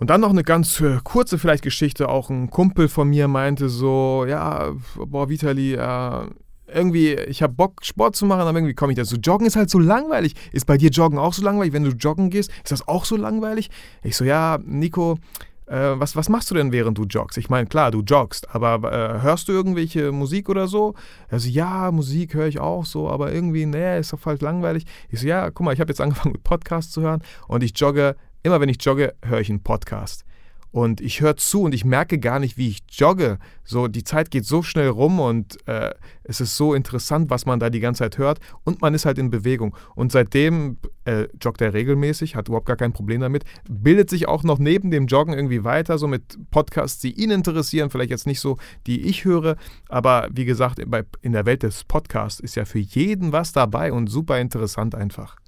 Und 0.00 0.08
dann 0.08 0.22
noch 0.22 0.30
eine 0.30 0.42
ganz 0.42 0.80
äh, 0.80 0.98
kurze 1.04 1.38
vielleicht 1.38 1.62
Geschichte. 1.62 2.08
Auch 2.08 2.30
ein 2.30 2.48
Kumpel 2.48 2.88
von 2.88 3.08
mir 3.08 3.28
meinte 3.28 3.68
so, 3.68 4.24
ja, 4.26 4.72
boah, 4.96 5.28
Vitali, 5.28 5.74
äh, 5.74 6.26
irgendwie, 6.66 7.12
ich 7.12 7.42
habe 7.42 7.52
Bock, 7.52 7.84
Sport 7.84 8.16
zu 8.16 8.24
machen, 8.24 8.40
aber 8.40 8.56
irgendwie 8.56 8.74
komme 8.74 8.92
ich 8.92 8.98
dazu. 8.98 9.16
Joggen 9.16 9.46
ist 9.46 9.56
halt 9.56 9.68
so 9.68 9.78
langweilig. 9.78 10.34
Ist 10.52 10.66
bei 10.66 10.78
dir 10.78 10.88
Joggen 10.88 11.18
auch 11.18 11.34
so 11.34 11.42
langweilig? 11.42 11.74
Wenn 11.74 11.84
du 11.84 11.90
joggen 11.90 12.30
gehst, 12.30 12.50
ist 12.64 12.72
das 12.72 12.88
auch 12.88 13.04
so 13.04 13.16
langweilig? 13.16 13.68
Ich 14.02 14.16
so, 14.16 14.24
ja, 14.24 14.58
Nico, 14.64 15.18
äh, 15.66 16.00
was, 16.00 16.16
was 16.16 16.30
machst 16.30 16.50
du 16.50 16.54
denn, 16.54 16.72
während 16.72 16.96
du 16.96 17.04
joggst? 17.04 17.36
Ich 17.36 17.50
meine, 17.50 17.66
klar, 17.66 17.90
du 17.90 18.00
joggst, 18.00 18.54
aber 18.54 18.90
äh, 18.90 19.20
hörst 19.20 19.48
du 19.48 19.52
irgendwelche 19.52 20.12
Musik 20.12 20.48
oder 20.48 20.66
so? 20.66 20.94
Also, 21.28 21.50
ja, 21.50 21.90
Musik 21.92 22.32
höre 22.32 22.46
ich 22.46 22.58
auch 22.58 22.86
so, 22.86 23.10
aber 23.10 23.34
irgendwie, 23.34 23.66
nee, 23.66 24.00
ist 24.00 24.14
doch 24.14 24.24
halt 24.24 24.40
langweilig. 24.40 24.86
Ich 25.10 25.20
so, 25.20 25.26
ja, 25.26 25.50
guck 25.50 25.66
mal, 25.66 25.74
ich 25.74 25.80
habe 25.80 25.90
jetzt 25.90 26.00
angefangen 26.00 26.32
mit 26.36 26.42
Podcasts 26.42 26.90
zu 26.90 27.02
hören 27.02 27.22
und 27.48 27.62
ich 27.62 27.78
jogge 27.78 28.16
immer 28.42 28.60
wenn 28.60 28.68
ich 28.68 28.82
jogge, 28.84 29.14
höre 29.22 29.40
ich 29.40 29.50
einen 29.50 29.62
Podcast. 29.62 30.24
Und 30.72 31.00
ich 31.00 31.20
höre 31.20 31.36
zu 31.36 31.62
und 31.62 31.74
ich 31.74 31.84
merke 31.84 32.18
gar 32.18 32.38
nicht, 32.38 32.56
wie 32.56 32.68
ich 32.68 32.82
jogge. 32.90 33.38
So, 33.64 33.88
die 33.88 34.04
Zeit 34.04 34.30
geht 34.30 34.44
so 34.44 34.62
schnell 34.62 34.88
rum 34.88 35.18
und 35.18 35.58
äh, 35.66 35.92
es 36.22 36.40
ist 36.40 36.56
so 36.56 36.74
interessant, 36.74 37.28
was 37.28 37.44
man 37.44 37.58
da 37.58 37.70
die 37.70 37.80
ganze 37.80 38.04
Zeit 38.04 38.18
hört. 38.18 38.38
Und 38.62 38.80
man 38.80 38.94
ist 38.94 39.04
halt 39.04 39.18
in 39.18 39.30
Bewegung. 39.30 39.76
Und 39.96 40.12
seitdem 40.12 40.78
äh, 41.04 41.26
joggt 41.42 41.60
er 41.60 41.74
regelmäßig, 41.74 42.36
hat 42.36 42.46
überhaupt 42.46 42.66
gar 42.66 42.76
kein 42.76 42.92
Problem 42.92 43.20
damit. 43.20 43.42
Bildet 43.68 44.10
sich 44.10 44.28
auch 44.28 44.44
noch 44.44 44.60
neben 44.60 44.92
dem 44.92 45.08
Joggen 45.08 45.34
irgendwie 45.34 45.64
weiter, 45.64 45.98
so 45.98 46.06
mit 46.06 46.38
Podcasts, 46.52 47.00
die 47.00 47.20
ihn 47.20 47.32
interessieren. 47.32 47.90
Vielleicht 47.90 48.10
jetzt 48.10 48.28
nicht 48.28 48.40
so, 48.40 48.56
die 48.86 49.00
ich 49.02 49.24
höre. 49.24 49.56
Aber 49.88 50.28
wie 50.30 50.44
gesagt, 50.44 50.78
in 51.20 51.32
der 51.32 51.46
Welt 51.46 51.64
des 51.64 51.82
Podcasts 51.82 52.38
ist 52.38 52.54
ja 52.54 52.64
für 52.64 52.78
jeden 52.78 53.32
was 53.32 53.50
dabei 53.50 53.92
und 53.92 54.06
super 54.06 54.38
interessant 54.38 54.94
einfach. 54.94 55.39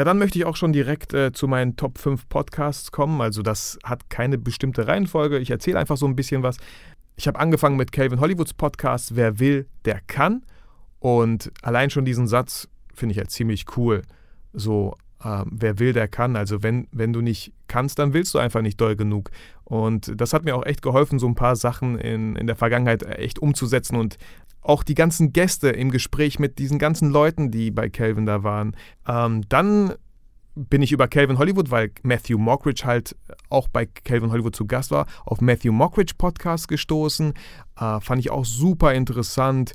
Ja, 0.00 0.04
dann 0.04 0.16
möchte 0.16 0.38
ich 0.38 0.46
auch 0.46 0.56
schon 0.56 0.72
direkt 0.72 1.12
äh, 1.12 1.30
zu 1.30 1.46
meinen 1.46 1.76
Top 1.76 1.98
5 1.98 2.26
Podcasts 2.30 2.90
kommen. 2.90 3.20
Also 3.20 3.42
das 3.42 3.78
hat 3.84 4.08
keine 4.08 4.38
bestimmte 4.38 4.86
Reihenfolge. 4.86 5.38
Ich 5.38 5.50
erzähle 5.50 5.78
einfach 5.78 5.98
so 5.98 6.06
ein 6.06 6.16
bisschen 6.16 6.42
was. 6.42 6.56
Ich 7.16 7.28
habe 7.28 7.38
angefangen 7.38 7.76
mit 7.76 7.92
Calvin 7.92 8.18
Hollywoods 8.18 8.54
Podcast 8.54 9.14
Wer 9.14 9.38
will, 9.38 9.66
der 9.84 10.00
kann. 10.06 10.42
Und 11.00 11.52
allein 11.60 11.90
schon 11.90 12.06
diesen 12.06 12.26
Satz 12.26 12.66
finde 12.94 13.12
ich 13.12 13.18
ja 13.18 13.26
ziemlich 13.26 13.76
cool. 13.76 14.00
So, 14.54 14.96
äh, 15.22 15.44
wer 15.44 15.78
will, 15.78 15.92
der 15.92 16.08
kann. 16.08 16.34
Also 16.34 16.62
wenn, 16.62 16.88
wenn 16.92 17.12
du 17.12 17.20
nicht 17.20 17.52
kannst, 17.68 17.98
dann 17.98 18.14
willst 18.14 18.32
du 18.32 18.38
einfach 18.38 18.62
nicht 18.62 18.80
doll 18.80 18.96
genug. 18.96 19.30
Und 19.64 20.18
das 20.18 20.32
hat 20.32 20.46
mir 20.46 20.56
auch 20.56 20.64
echt 20.64 20.80
geholfen, 20.80 21.18
so 21.18 21.26
ein 21.26 21.34
paar 21.34 21.56
Sachen 21.56 21.98
in, 21.98 22.36
in 22.36 22.46
der 22.46 22.56
Vergangenheit 22.56 23.02
echt 23.02 23.38
umzusetzen 23.38 23.96
und 23.96 24.16
auch 24.62 24.82
die 24.82 24.94
ganzen 24.94 25.32
Gäste 25.32 25.70
im 25.70 25.90
Gespräch 25.90 26.38
mit 26.38 26.58
diesen 26.58 26.78
ganzen 26.78 27.10
Leuten, 27.10 27.50
die 27.50 27.70
bei 27.70 27.88
Calvin 27.88 28.26
da 28.26 28.42
waren. 28.42 28.76
Ähm, 29.06 29.42
dann 29.48 29.94
bin 30.54 30.82
ich 30.82 30.92
über 30.92 31.08
Calvin 31.08 31.38
Hollywood, 31.38 31.70
weil 31.70 31.92
Matthew 32.02 32.38
Mockridge 32.38 32.82
halt 32.84 33.16
auch 33.48 33.68
bei 33.68 33.86
Calvin 33.86 34.30
Hollywood 34.32 34.54
zu 34.54 34.66
Gast 34.66 34.90
war, 34.90 35.06
auf 35.24 35.40
Matthew 35.40 35.72
Mockridge 35.72 36.14
Podcast 36.18 36.68
gestoßen. 36.68 37.34
Äh, 37.78 38.00
fand 38.00 38.20
ich 38.20 38.30
auch 38.30 38.44
super 38.44 38.92
interessant. 38.94 39.72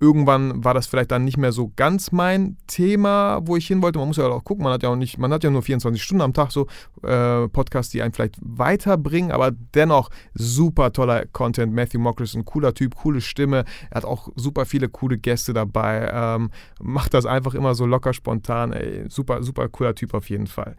Irgendwann 0.00 0.64
war 0.64 0.72
das 0.72 0.86
vielleicht 0.86 1.10
dann 1.10 1.24
nicht 1.24 1.36
mehr 1.36 1.52
so 1.52 1.72
ganz 1.76 2.10
mein 2.10 2.56
Thema, 2.66 3.40
wo 3.42 3.56
ich 3.56 3.66
hin 3.66 3.82
wollte. 3.82 3.98
Man 3.98 4.08
muss 4.08 4.16
ja 4.16 4.26
auch 4.26 4.44
gucken, 4.44 4.64
man 4.64 4.72
hat 4.72 4.82
ja 4.82 4.88
auch 4.88 4.96
nicht, 4.96 5.18
man 5.18 5.32
hat 5.32 5.44
ja 5.44 5.50
nur 5.50 5.62
24 5.62 6.02
Stunden 6.02 6.22
am 6.22 6.32
Tag 6.32 6.50
so 6.50 6.66
äh, 7.02 7.46
Podcasts, 7.48 7.92
die 7.92 8.00
einen 8.00 8.12
vielleicht 8.12 8.36
weiterbringen, 8.40 9.30
aber 9.30 9.50
dennoch 9.50 10.08
super 10.34 10.92
toller 10.92 11.26
Content. 11.26 11.74
Matthew 11.74 12.00
Mockris, 12.00 12.34
ein 12.34 12.46
cooler 12.46 12.72
Typ, 12.72 12.96
coole 12.96 13.20
Stimme. 13.20 13.64
Er 13.90 13.96
hat 13.96 14.04
auch 14.06 14.30
super 14.36 14.64
viele 14.64 14.88
coole 14.88 15.18
Gäste 15.18 15.52
dabei. 15.52 16.10
Ähm, 16.12 16.50
macht 16.80 17.12
das 17.12 17.26
einfach 17.26 17.54
immer 17.54 17.74
so 17.74 17.84
locker 17.84 18.14
spontan. 18.14 18.72
Ey, 18.72 19.04
super, 19.08 19.42
super 19.42 19.68
cooler 19.68 19.94
Typ 19.94 20.14
auf 20.14 20.30
jeden 20.30 20.46
Fall. 20.46 20.76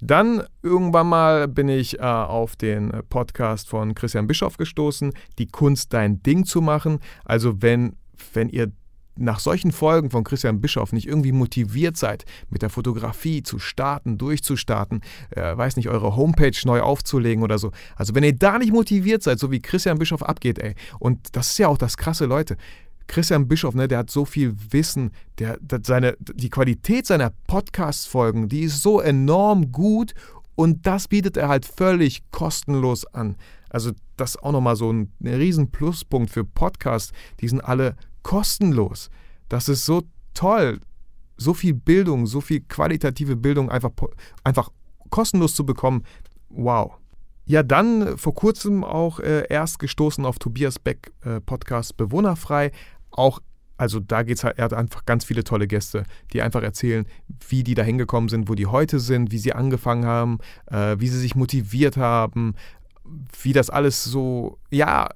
Dann 0.00 0.42
irgendwann 0.62 1.08
mal 1.08 1.46
bin 1.46 1.68
ich 1.68 2.00
äh, 2.00 2.02
auf 2.02 2.56
den 2.56 2.90
Podcast 3.08 3.68
von 3.68 3.94
Christian 3.94 4.26
Bischoff 4.26 4.56
gestoßen, 4.56 5.12
die 5.38 5.46
Kunst 5.46 5.92
dein 5.92 6.22
Ding 6.24 6.44
zu 6.44 6.60
machen. 6.60 6.98
Also 7.24 7.62
wenn 7.62 7.94
wenn 8.34 8.48
ihr 8.48 8.72
nach 9.16 9.40
solchen 9.40 9.72
Folgen 9.72 10.10
von 10.10 10.24
Christian 10.24 10.60
Bischoff 10.60 10.92
nicht 10.92 11.06
irgendwie 11.06 11.32
motiviert 11.32 11.96
seid, 11.96 12.24
mit 12.50 12.62
der 12.62 12.70
Fotografie 12.70 13.42
zu 13.42 13.58
starten, 13.58 14.18
durchzustarten, 14.18 15.02
äh, 15.30 15.56
weiß 15.56 15.76
nicht, 15.76 15.88
eure 15.88 16.16
Homepage 16.16 16.56
neu 16.64 16.80
aufzulegen 16.80 17.42
oder 17.42 17.58
so. 17.58 17.72
Also 17.96 18.14
wenn 18.14 18.24
ihr 18.24 18.32
da 18.32 18.58
nicht 18.58 18.72
motiviert 18.72 19.22
seid, 19.22 19.38
so 19.38 19.50
wie 19.50 19.60
Christian 19.60 19.98
Bischoff 19.98 20.22
abgeht, 20.22 20.58
ey, 20.58 20.74
und 20.98 21.36
das 21.36 21.50
ist 21.50 21.58
ja 21.58 21.68
auch 21.68 21.78
das 21.78 21.96
krasse, 21.96 22.24
Leute. 22.24 22.56
Christian 23.06 23.48
Bischoff, 23.48 23.74
ne, 23.74 23.88
der 23.88 23.98
hat 23.98 24.10
so 24.10 24.24
viel 24.24 24.54
Wissen, 24.70 25.10
der, 25.38 25.58
der 25.60 25.80
seine, 25.84 26.16
die 26.18 26.48
Qualität 26.48 27.06
seiner 27.06 27.32
Podcast-Folgen, 27.46 28.48
die 28.48 28.62
ist 28.62 28.80
so 28.80 29.00
enorm 29.00 29.72
gut 29.72 30.14
und 30.54 30.86
das 30.86 31.08
bietet 31.08 31.36
er 31.36 31.48
halt 31.48 31.66
völlig 31.66 32.22
kostenlos 32.30 33.04
an. 33.06 33.36
Also 33.72 33.92
das 34.16 34.36
ist 34.36 34.42
auch 34.42 34.52
nochmal 34.52 34.76
so 34.76 34.92
ein, 34.92 35.12
ein 35.22 35.34
riesen 35.34 35.70
Pluspunkt 35.70 36.30
für 36.30 36.44
Podcasts. 36.44 37.12
Die 37.40 37.48
sind 37.48 37.60
alle 37.60 37.96
kostenlos. 38.22 39.10
Das 39.48 39.68
ist 39.68 39.84
so 39.84 40.02
toll, 40.34 40.80
so 41.36 41.54
viel 41.54 41.74
Bildung, 41.74 42.26
so 42.26 42.40
viel 42.40 42.60
qualitative 42.60 43.36
Bildung 43.36 43.70
einfach, 43.70 43.90
einfach 44.44 44.70
kostenlos 45.10 45.54
zu 45.54 45.66
bekommen. 45.66 46.04
Wow. 46.48 46.92
Ja, 47.44 47.62
dann 47.62 48.16
vor 48.18 48.34
kurzem 48.34 48.84
auch 48.84 49.18
äh, 49.18 49.46
erst 49.48 49.78
gestoßen 49.78 50.24
auf 50.24 50.38
Tobias 50.38 50.78
Beck 50.78 51.12
äh, 51.24 51.40
Podcast 51.40 51.96
Bewohnerfrei. 51.96 52.70
Auch, 53.10 53.40
also 53.76 53.98
da 53.98 54.22
geht 54.22 54.36
es 54.36 54.44
halt, 54.44 54.58
er 54.58 54.66
hat 54.66 54.74
einfach 54.74 55.04
ganz 55.06 55.24
viele 55.24 55.42
tolle 55.42 55.66
Gäste, 55.66 56.04
die 56.32 56.40
einfach 56.40 56.62
erzählen, 56.62 57.04
wie 57.48 57.64
die 57.64 57.74
da 57.74 57.82
hingekommen 57.82 58.28
sind, 58.28 58.48
wo 58.48 58.54
die 58.54 58.66
heute 58.66 59.00
sind, 59.00 59.32
wie 59.32 59.38
sie 59.38 59.52
angefangen 59.52 60.04
haben, 60.04 60.38
äh, 60.70 60.96
wie 60.98 61.08
sie 61.08 61.18
sich 61.18 61.34
motiviert 61.34 61.96
haben, 61.96 62.54
wie 63.40 63.52
das 63.52 63.70
alles 63.70 64.04
so, 64.04 64.58
ja, 64.70 65.08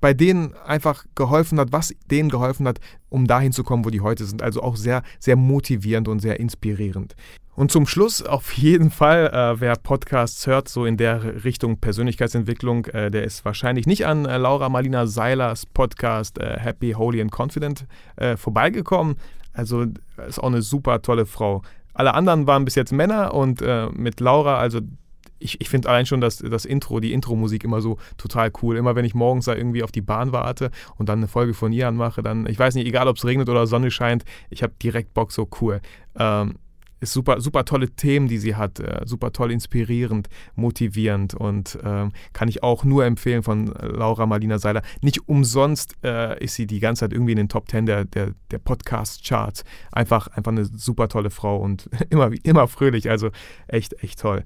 bei 0.00 0.14
denen 0.14 0.54
einfach 0.66 1.04
geholfen 1.14 1.58
hat, 1.58 1.72
was 1.72 1.94
denen 2.10 2.28
geholfen 2.28 2.66
hat, 2.68 2.78
um 3.08 3.26
dahin 3.26 3.52
zu 3.52 3.64
kommen, 3.64 3.84
wo 3.84 3.90
die 3.90 4.00
heute 4.00 4.24
sind. 4.24 4.42
Also 4.42 4.62
auch 4.62 4.76
sehr, 4.76 5.02
sehr 5.18 5.36
motivierend 5.36 6.08
und 6.08 6.20
sehr 6.20 6.38
inspirierend. 6.40 7.14
Und 7.54 7.72
zum 7.72 7.86
Schluss 7.86 8.22
auf 8.26 8.52
jeden 8.52 8.90
Fall, 8.90 9.28
äh, 9.32 9.60
wer 9.60 9.76
Podcasts 9.76 10.46
hört, 10.46 10.68
so 10.68 10.84
in 10.84 10.96
der 10.96 11.44
Richtung 11.44 11.78
Persönlichkeitsentwicklung, 11.78 12.86
äh, 12.86 13.10
der 13.10 13.24
ist 13.24 13.44
wahrscheinlich 13.44 13.86
nicht 13.86 14.06
an 14.06 14.26
äh, 14.26 14.36
Laura 14.36 14.68
Marlina 14.68 15.06
Seilers 15.06 15.66
Podcast 15.66 16.38
äh, 16.38 16.58
Happy, 16.58 16.92
Holy 16.92 17.20
and 17.20 17.32
Confident 17.32 17.86
äh, 18.16 18.36
vorbeigekommen. 18.36 19.16
Also 19.52 19.86
ist 20.28 20.38
auch 20.38 20.46
eine 20.46 20.62
super 20.62 21.02
tolle 21.02 21.26
Frau. 21.26 21.62
Alle 21.94 22.14
anderen 22.14 22.46
waren 22.46 22.64
bis 22.64 22.76
jetzt 22.76 22.92
Männer 22.92 23.34
und 23.34 23.60
äh, 23.60 23.88
mit 23.90 24.20
Laura, 24.20 24.58
also 24.58 24.80
ich, 25.38 25.60
ich 25.60 25.68
finde 25.68 25.88
allein 25.88 26.06
schon 26.06 26.20
das, 26.20 26.38
das 26.38 26.64
Intro, 26.64 27.00
die 27.00 27.12
Intro-Musik 27.12 27.64
immer 27.64 27.80
so 27.80 27.98
total 28.16 28.50
cool. 28.62 28.76
Immer 28.76 28.96
wenn 28.96 29.04
ich 29.04 29.14
morgens 29.14 29.46
da 29.46 29.54
irgendwie 29.54 29.82
auf 29.82 29.92
die 29.92 30.00
Bahn 30.00 30.32
warte 30.32 30.70
und 30.96 31.08
dann 31.08 31.18
eine 31.18 31.28
Folge 31.28 31.54
von 31.54 31.72
ihr 31.72 31.88
anmache, 31.88 32.22
dann, 32.22 32.46
ich 32.46 32.58
weiß 32.58 32.74
nicht, 32.74 32.86
egal 32.86 33.08
ob 33.08 33.16
es 33.16 33.24
regnet 33.24 33.48
oder 33.48 33.66
Sonne 33.66 33.90
scheint, 33.90 34.24
ich 34.50 34.62
habe 34.62 34.74
direkt 34.82 35.14
Bock, 35.14 35.32
so 35.32 35.48
cool. 35.60 35.80
Ähm, 36.18 36.56
ist 37.00 37.12
super, 37.12 37.40
super 37.40 37.64
tolle 37.64 37.90
Themen, 37.90 38.28
die 38.28 38.38
sie 38.38 38.56
hat, 38.56 38.80
äh, 38.80 39.02
super 39.04 39.32
toll 39.32 39.52
inspirierend, 39.52 40.28
motivierend 40.56 41.34
und 41.34 41.78
ähm, 41.84 42.12
kann 42.32 42.48
ich 42.48 42.62
auch 42.62 42.84
nur 42.84 43.04
empfehlen 43.04 43.42
von 43.42 43.66
Laura 43.66 44.26
Marlina 44.26 44.58
Seiler. 44.58 44.82
Nicht 45.00 45.28
umsonst 45.28 45.94
äh, 46.02 46.42
ist 46.42 46.54
sie 46.54 46.66
die 46.66 46.80
ganze 46.80 47.00
Zeit 47.00 47.12
irgendwie 47.12 47.32
in 47.32 47.38
den 47.38 47.48
Top 47.48 47.70
10 47.70 47.86
der, 47.86 48.04
der, 48.04 48.32
der 48.50 48.58
Podcast-Charts. 48.58 49.64
Einfach, 49.92 50.28
einfach 50.28 50.52
eine 50.52 50.64
super 50.64 51.08
tolle 51.08 51.30
Frau 51.30 51.58
und 51.58 51.88
immer, 52.10 52.30
immer 52.42 52.66
fröhlich, 52.66 53.10
also 53.10 53.30
echt, 53.68 54.02
echt 54.02 54.20
toll. 54.20 54.44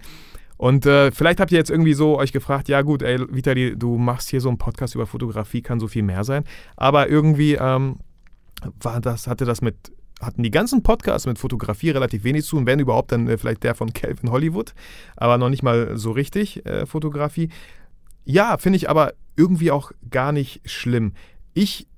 Und 0.62 0.87
äh, 0.87 1.11
vielleicht 1.11 1.40
habt 1.40 1.50
ihr 1.50 1.59
jetzt 1.59 1.71
irgendwie 1.71 1.92
so 1.92 2.16
euch 2.16 2.31
gefragt, 2.31 2.69
ja 2.69 2.83
gut, 2.83 3.02
ey, 3.02 3.19
Vitali, 3.19 3.76
du 3.76 3.99
machst 3.99 4.28
hier 4.28 4.40
so 4.40 4.49
einen 4.49 4.59
Podcast 4.59 4.95
über 4.95 5.09
Fotografie, 5.09 5.61
kann 5.61 5.81
so 5.81 5.88
viel 5.88 6.04
mehr 6.04 6.23
sein. 6.23 6.45
Aber 6.76 7.09
irgendwie 7.09 7.54
ähm, 7.54 7.97
war 8.81 9.00
das, 9.00 9.26
hatte 9.26 9.45
das 9.45 9.61
mit, 9.61 9.75
hatten 10.21 10.45
die 10.45 10.52
ganzen 10.52 10.85
Podcasts 10.85 11.26
mit 11.26 11.40
Fotografie 11.40 11.90
relativ 11.90 12.23
wenig 12.23 12.45
zu 12.45 12.54
tun, 12.54 12.66
wenn 12.66 12.78
überhaupt 12.78 13.11
dann 13.11 13.26
äh, 13.26 13.38
vielleicht 13.38 13.64
der 13.64 13.75
von 13.75 13.92
Calvin 13.92 14.31
Hollywood, 14.31 14.73
aber 15.16 15.37
noch 15.37 15.49
nicht 15.49 15.64
mal 15.64 15.97
so 15.99 16.12
richtig 16.12 16.64
äh, 16.64 16.87
Fotografie. 16.87 17.49
Ja, 18.25 18.57
finde 18.57 18.76
ich 18.76 18.88
aber 18.88 19.14
irgendwie 19.35 19.73
auch 19.73 19.90
gar 20.11 20.31
nicht 20.31 20.61
schlimm. 20.64 21.14
Ich 21.54 21.88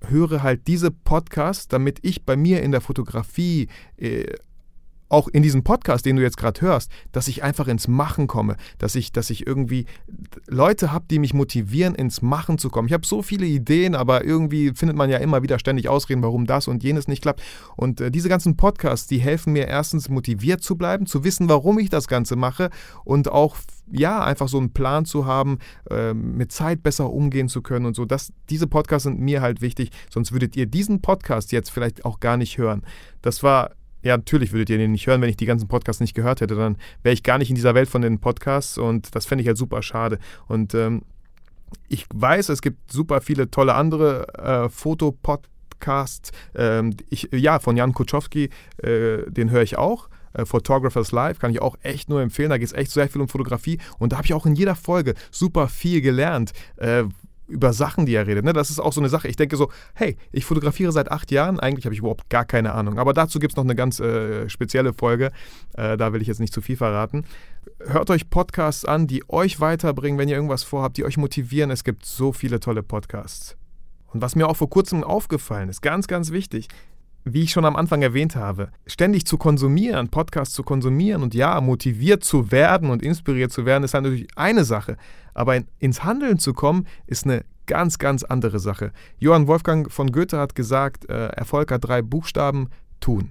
höre 0.00 0.44
halt 0.44 0.68
diese 0.68 0.92
Podcasts, 0.92 1.66
damit 1.66 1.98
ich 2.02 2.24
bei 2.24 2.36
mir 2.36 2.62
in 2.62 2.70
der 2.70 2.82
Fotografie 2.82 3.66
äh, 3.96 4.26
auch 5.12 5.28
in 5.28 5.42
diesem 5.42 5.62
Podcast, 5.62 6.06
den 6.06 6.16
du 6.16 6.22
jetzt 6.22 6.36
gerade 6.36 6.60
hörst, 6.62 6.90
dass 7.12 7.28
ich 7.28 7.42
einfach 7.42 7.68
ins 7.68 7.86
Machen 7.86 8.26
komme, 8.26 8.56
dass 8.78 8.94
ich, 8.94 9.12
dass 9.12 9.30
ich 9.30 9.46
irgendwie 9.46 9.86
Leute 10.46 10.90
habe, 10.90 11.04
die 11.10 11.18
mich 11.18 11.34
motivieren, 11.34 11.94
ins 11.94 12.22
Machen 12.22 12.58
zu 12.58 12.70
kommen. 12.70 12.88
Ich 12.88 12.94
habe 12.94 13.06
so 13.06 13.22
viele 13.22 13.46
Ideen, 13.46 13.94
aber 13.94 14.24
irgendwie 14.24 14.72
findet 14.74 14.96
man 14.96 15.10
ja 15.10 15.18
immer 15.18 15.42
wieder 15.42 15.58
ständig 15.58 15.88
Ausreden, 15.88 16.22
warum 16.22 16.46
das 16.46 16.66
und 16.66 16.82
jenes 16.82 17.08
nicht 17.08 17.22
klappt. 17.22 17.42
Und 17.76 18.00
äh, 18.00 18.10
diese 18.10 18.28
ganzen 18.30 18.56
Podcasts, 18.56 19.06
die 19.06 19.18
helfen 19.18 19.52
mir 19.52 19.68
erstens 19.68 20.08
motiviert 20.08 20.62
zu 20.62 20.76
bleiben, 20.76 21.06
zu 21.06 21.24
wissen, 21.24 21.48
warum 21.48 21.78
ich 21.78 21.90
das 21.90 22.08
Ganze 22.08 22.34
mache 22.36 22.70
und 23.04 23.30
auch 23.30 23.56
ja, 23.90 24.24
einfach 24.24 24.48
so 24.48 24.56
einen 24.58 24.72
Plan 24.72 25.04
zu 25.04 25.26
haben, 25.26 25.58
äh, 25.90 26.14
mit 26.14 26.52
Zeit 26.52 26.82
besser 26.82 27.10
umgehen 27.10 27.48
zu 27.48 27.60
können 27.60 27.84
und 27.84 27.94
so. 27.94 28.06
Das, 28.06 28.32
diese 28.48 28.66
Podcasts 28.66 29.04
sind 29.04 29.20
mir 29.20 29.42
halt 29.42 29.60
wichtig, 29.60 29.90
sonst 30.08 30.32
würdet 30.32 30.56
ihr 30.56 30.64
diesen 30.64 31.02
Podcast 31.02 31.52
jetzt 31.52 31.70
vielleicht 31.70 32.06
auch 32.06 32.18
gar 32.20 32.38
nicht 32.38 32.56
hören. 32.56 32.82
Das 33.20 33.42
war 33.42 33.72
ja, 34.02 34.16
natürlich 34.16 34.52
würdet 34.52 34.70
ihr 34.70 34.78
den 34.78 34.92
nicht 34.92 35.06
hören, 35.06 35.20
wenn 35.20 35.30
ich 35.30 35.36
die 35.36 35.46
ganzen 35.46 35.68
Podcasts 35.68 36.00
nicht 36.00 36.14
gehört 36.14 36.40
hätte. 36.40 36.54
Dann 36.54 36.76
wäre 37.02 37.12
ich 37.12 37.22
gar 37.22 37.38
nicht 37.38 37.50
in 37.50 37.54
dieser 37.54 37.74
Welt 37.74 37.88
von 37.88 38.02
den 38.02 38.18
Podcasts 38.18 38.78
und 38.78 39.14
das 39.14 39.26
fände 39.26 39.42
ich 39.42 39.48
halt 39.48 39.58
super 39.58 39.82
schade. 39.82 40.18
Und 40.48 40.74
ähm, 40.74 41.02
ich 41.88 42.06
weiß, 42.12 42.48
es 42.48 42.62
gibt 42.62 42.92
super 42.92 43.20
viele 43.20 43.50
tolle 43.50 43.74
andere 43.74 44.26
äh, 44.38 44.68
Fotopodcasts. 44.68 46.32
Ähm, 46.54 46.96
ich, 47.08 47.28
ja, 47.32 47.58
von 47.58 47.76
Jan 47.76 47.92
Kuczowski, 47.92 48.50
äh, 48.78 49.30
den 49.30 49.50
höre 49.50 49.62
ich 49.62 49.78
auch. 49.78 50.08
Äh, 50.34 50.44
Photographers 50.44 51.12
Live 51.12 51.38
kann 51.38 51.50
ich 51.50 51.62
auch 51.62 51.76
echt 51.82 52.08
nur 52.08 52.20
empfehlen. 52.22 52.50
Da 52.50 52.58
geht 52.58 52.68
es 52.68 52.72
echt 52.72 52.90
sehr 52.90 53.08
viel 53.08 53.20
um 53.20 53.28
Fotografie 53.28 53.78
und 53.98 54.12
da 54.12 54.16
habe 54.16 54.26
ich 54.26 54.34
auch 54.34 54.46
in 54.46 54.54
jeder 54.54 54.74
Folge 54.74 55.14
super 55.30 55.68
viel 55.68 56.00
gelernt, 56.00 56.52
äh, 56.76 57.04
über 57.48 57.72
Sachen, 57.72 58.06
die 58.06 58.14
er 58.14 58.26
redet. 58.26 58.44
Ne? 58.44 58.52
Das 58.52 58.70
ist 58.70 58.80
auch 58.80 58.92
so 58.92 59.00
eine 59.00 59.08
Sache. 59.08 59.28
Ich 59.28 59.36
denke 59.36 59.56
so, 59.56 59.70
hey, 59.94 60.16
ich 60.30 60.44
fotografiere 60.44 60.92
seit 60.92 61.10
acht 61.10 61.30
Jahren, 61.30 61.60
eigentlich 61.60 61.84
habe 61.84 61.94
ich 61.94 62.00
überhaupt 62.00 62.30
gar 62.30 62.44
keine 62.44 62.72
Ahnung. 62.72 62.98
Aber 62.98 63.12
dazu 63.12 63.38
gibt 63.38 63.52
es 63.52 63.56
noch 63.56 63.64
eine 63.64 63.74
ganz 63.74 64.00
äh, 64.00 64.48
spezielle 64.48 64.92
Folge. 64.92 65.30
Äh, 65.76 65.96
da 65.96 66.12
will 66.12 66.22
ich 66.22 66.28
jetzt 66.28 66.40
nicht 66.40 66.54
zu 66.54 66.60
viel 66.60 66.76
verraten. 66.76 67.24
Hört 67.80 68.10
euch 68.10 68.30
Podcasts 68.30 68.84
an, 68.84 69.06
die 69.06 69.28
euch 69.28 69.60
weiterbringen, 69.60 70.18
wenn 70.18 70.28
ihr 70.28 70.36
irgendwas 70.36 70.64
vorhabt, 70.64 70.96
die 70.96 71.04
euch 71.04 71.16
motivieren. 71.16 71.70
Es 71.70 71.84
gibt 71.84 72.04
so 72.04 72.32
viele 72.32 72.60
tolle 72.60 72.82
Podcasts. 72.82 73.56
Und 74.12 74.20
was 74.20 74.36
mir 74.36 74.46
auch 74.48 74.56
vor 74.56 74.68
kurzem 74.68 75.04
aufgefallen 75.04 75.68
ist, 75.68 75.80
ganz, 75.80 76.06
ganz 76.06 76.32
wichtig, 76.32 76.68
wie 77.24 77.42
ich 77.42 77.52
schon 77.52 77.64
am 77.64 77.76
Anfang 77.76 78.02
erwähnt 78.02 78.36
habe, 78.36 78.70
ständig 78.86 79.26
zu 79.26 79.38
konsumieren, 79.38 80.08
Podcasts 80.08 80.54
zu 80.54 80.62
konsumieren 80.62 81.22
und 81.22 81.34
ja, 81.34 81.60
motiviert 81.60 82.24
zu 82.24 82.50
werden 82.50 82.90
und 82.90 83.02
inspiriert 83.02 83.52
zu 83.52 83.64
werden, 83.64 83.84
ist 83.84 83.94
halt 83.94 84.04
natürlich 84.04 84.28
eine 84.36 84.64
Sache. 84.64 84.96
Aber 85.34 85.56
in, 85.56 85.66
ins 85.78 86.04
Handeln 86.04 86.38
zu 86.38 86.52
kommen, 86.52 86.86
ist 87.06 87.24
eine 87.24 87.44
ganz, 87.66 87.98
ganz 87.98 88.24
andere 88.24 88.58
Sache. 88.58 88.92
Johann 89.18 89.46
Wolfgang 89.46 89.90
von 89.90 90.10
Goethe 90.10 90.38
hat 90.38 90.54
gesagt, 90.54 91.08
äh, 91.08 91.28
Erfolg 91.28 91.70
hat 91.70 91.84
drei 91.84 92.02
Buchstaben, 92.02 92.68
tun. 93.00 93.30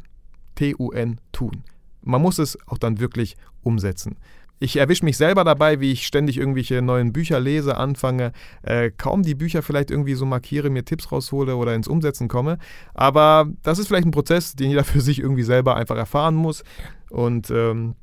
T-U-N, 0.55 1.19
tun. 1.31 1.63
Man 2.01 2.21
muss 2.21 2.39
es 2.39 2.57
auch 2.67 2.77
dann 2.77 2.99
wirklich 2.99 3.35
umsetzen. 3.61 4.17
Ich 4.63 4.77
erwische 4.77 5.03
mich 5.05 5.17
selber 5.17 5.43
dabei, 5.43 5.79
wie 5.79 5.91
ich 5.91 6.05
ständig 6.05 6.37
irgendwelche 6.37 6.83
neuen 6.83 7.11
Bücher 7.11 7.39
lese, 7.39 7.77
anfange, 7.77 8.31
äh, 8.61 8.91
kaum 8.91 9.23
die 9.23 9.33
Bücher 9.33 9.63
vielleicht 9.63 9.89
irgendwie 9.89 10.13
so 10.13 10.27
markiere, 10.27 10.69
mir 10.69 10.85
Tipps 10.85 11.11
raushole 11.11 11.55
oder 11.55 11.73
ins 11.73 11.87
Umsetzen 11.87 12.27
komme. 12.27 12.59
Aber 12.93 13.47
das 13.63 13.79
ist 13.79 13.87
vielleicht 13.87 14.05
ein 14.05 14.11
Prozess, 14.11 14.55
den 14.55 14.69
jeder 14.69 14.83
für 14.85 15.01
sich 15.01 15.17
irgendwie 15.17 15.41
selber 15.41 15.77
einfach 15.77 15.97
erfahren 15.97 16.35
muss. 16.35 16.63
Und 17.09 17.49
ähm, 17.49 17.95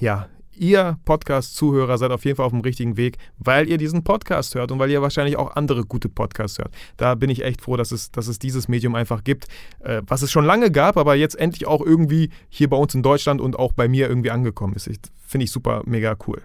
ja, 0.00 0.28
ihr 0.58 0.98
Podcast-Zuhörer 1.04 1.98
seid 1.98 2.10
auf 2.10 2.24
jeden 2.24 2.36
Fall 2.36 2.46
auf 2.46 2.52
dem 2.52 2.60
richtigen 2.60 2.96
Weg, 2.96 3.18
weil 3.38 3.68
ihr 3.68 3.78
diesen 3.78 4.04
Podcast 4.04 4.54
hört 4.54 4.72
und 4.72 4.78
weil 4.78 4.90
ihr 4.90 5.02
wahrscheinlich 5.02 5.36
auch 5.36 5.56
andere 5.56 5.84
gute 5.84 6.08
Podcasts 6.08 6.58
hört. 6.58 6.74
Da 6.96 7.14
bin 7.14 7.30
ich 7.30 7.44
echt 7.44 7.62
froh, 7.62 7.76
dass 7.76 7.92
es, 7.92 8.10
dass 8.10 8.28
es 8.28 8.38
dieses 8.38 8.68
Medium 8.68 8.94
einfach 8.94 9.24
gibt, 9.24 9.46
äh, 9.80 10.02
was 10.06 10.22
es 10.22 10.30
schon 10.30 10.44
lange 10.44 10.70
gab, 10.70 10.96
aber 10.96 11.14
jetzt 11.14 11.38
endlich 11.38 11.66
auch 11.66 11.80
irgendwie 11.80 12.30
hier 12.48 12.68
bei 12.68 12.76
uns 12.76 12.94
in 12.94 13.02
Deutschland 13.02 13.40
und 13.40 13.58
auch 13.58 13.72
bei 13.72 13.88
mir 13.88 14.08
irgendwie 14.08 14.30
angekommen 14.30 14.74
ist. 14.74 14.88
Finde 15.26 15.44
ich 15.44 15.50
super, 15.50 15.82
mega 15.86 16.16
cool. 16.26 16.42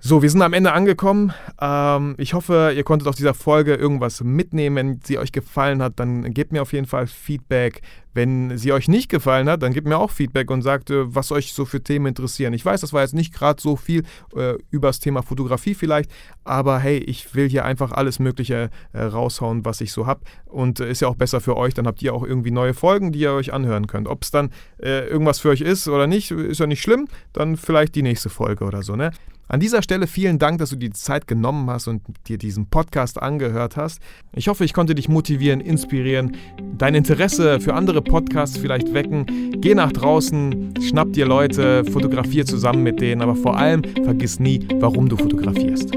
So, 0.00 0.22
wir 0.22 0.30
sind 0.30 0.42
am 0.42 0.52
Ende 0.52 0.72
angekommen. 0.72 1.32
Ähm, 1.60 2.14
ich 2.18 2.32
hoffe, 2.32 2.72
ihr 2.74 2.84
konntet 2.84 3.08
aus 3.08 3.16
dieser 3.16 3.34
Folge 3.34 3.74
irgendwas 3.74 4.22
mitnehmen. 4.22 4.76
Wenn 4.76 5.00
sie 5.02 5.18
euch 5.18 5.32
gefallen 5.32 5.82
hat, 5.82 5.98
dann 5.98 6.32
gebt 6.32 6.52
mir 6.52 6.62
auf 6.62 6.72
jeden 6.72 6.86
Fall 6.86 7.08
Feedback. 7.08 7.82
Wenn 8.14 8.56
sie 8.56 8.72
euch 8.72 8.86
nicht 8.86 9.08
gefallen 9.08 9.48
hat, 9.48 9.60
dann 9.60 9.72
gebt 9.72 9.88
mir 9.88 9.98
auch 9.98 10.12
Feedback 10.12 10.52
und 10.52 10.62
sagt, 10.62 10.90
äh, 10.90 11.12
was 11.12 11.32
euch 11.32 11.52
so 11.52 11.64
für 11.64 11.82
Themen 11.82 12.06
interessieren. 12.06 12.52
Ich 12.52 12.64
weiß, 12.64 12.80
das 12.80 12.92
war 12.92 13.02
jetzt 13.02 13.14
nicht 13.14 13.34
gerade 13.34 13.60
so 13.60 13.74
viel 13.74 14.04
äh, 14.36 14.54
über 14.70 14.86
das 14.88 15.00
Thema 15.00 15.22
Fotografie 15.22 15.74
vielleicht, 15.74 16.12
aber 16.44 16.78
hey, 16.78 16.98
ich 16.98 17.34
will 17.34 17.48
hier 17.48 17.64
einfach 17.64 17.90
alles 17.90 18.20
Mögliche 18.20 18.70
äh, 18.92 19.02
raushauen, 19.02 19.64
was 19.64 19.80
ich 19.80 19.90
so 19.90 20.06
habe. 20.06 20.20
Und 20.44 20.78
äh, 20.78 20.88
ist 20.88 21.00
ja 21.00 21.08
auch 21.08 21.16
besser 21.16 21.40
für 21.40 21.56
euch, 21.56 21.74
dann 21.74 21.88
habt 21.88 22.00
ihr 22.02 22.14
auch 22.14 22.22
irgendwie 22.22 22.52
neue 22.52 22.72
Folgen, 22.72 23.10
die 23.10 23.18
ihr 23.18 23.32
euch 23.32 23.52
anhören 23.52 23.88
könnt. 23.88 24.06
Ob 24.06 24.22
es 24.22 24.30
dann 24.30 24.50
äh, 24.80 25.08
irgendwas 25.08 25.40
für 25.40 25.48
euch 25.48 25.60
ist 25.60 25.88
oder 25.88 26.06
nicht, 26.06 26.30
ist 26.30 26.60
ja 26.60 26.68
nicht 26.68 26.82
schlimm. 26.82 27.08
Dann 27.32 27.56
vielleicht 27.56 27.96
die 27.96 28.02
nächste 28.02 28.28
Folge 28.28 28.64
oder 28.64 28.84
so, 28.84 28.94
ne? 28.94 29.10
An 29.48 29.60
dieser 29.60 29.82
Stelle 29.82 30.06
vielen 30.06 30.38
Dank, 30.38 30.58
dass 30.58 30.70
du 30.70 30.76
dir 30.76 30.90
die 30.90 30.96
Zeit 30.96 31.26
genommen 31.26 31.70
hast 31.70 31.88
und 31.88 32.02
dir 32.26 32.36
diesen 32.36 32.66
Podcast 32.66 33.20
angehört 33.20 33.78
hast. 33.78 34.00
Ich 34.34 34.48
hoffe, 34.48 34.64
ich 34.64 34.74
konnte 34.74 34.94
dich 34.94 35.08
motivieren, 35.08 35.60
inspirieren, 35.60 36.36
dein 36.76 36.94
Interesse 36.94 37.58
für 37.58 37.72
andere 37.72 38.02
Podcasts 38.02 38.58
vielleicht 38.58 38.92
wecken. 38.92 39.58
Geh 39.58 39.74
nach 39.74 39.92
draußen, 39.92 40.74
schnapp 40.86 41.14
dir 41.14 41.24
Leute, 41.24 41.86
fotografier 41.86 42.44
zusammen 42.44 42.82
mit 42.82 43.00
denen, 43.00 43.22
aber 43.22 43.34
vor 43.34 43.56
allem 43.56 43.82
vergiss 44.04 44.38
nie, 44.38 44.68
warum 44.80 45.08
du 45.08 45.16
fotografierst. 45.16 45.92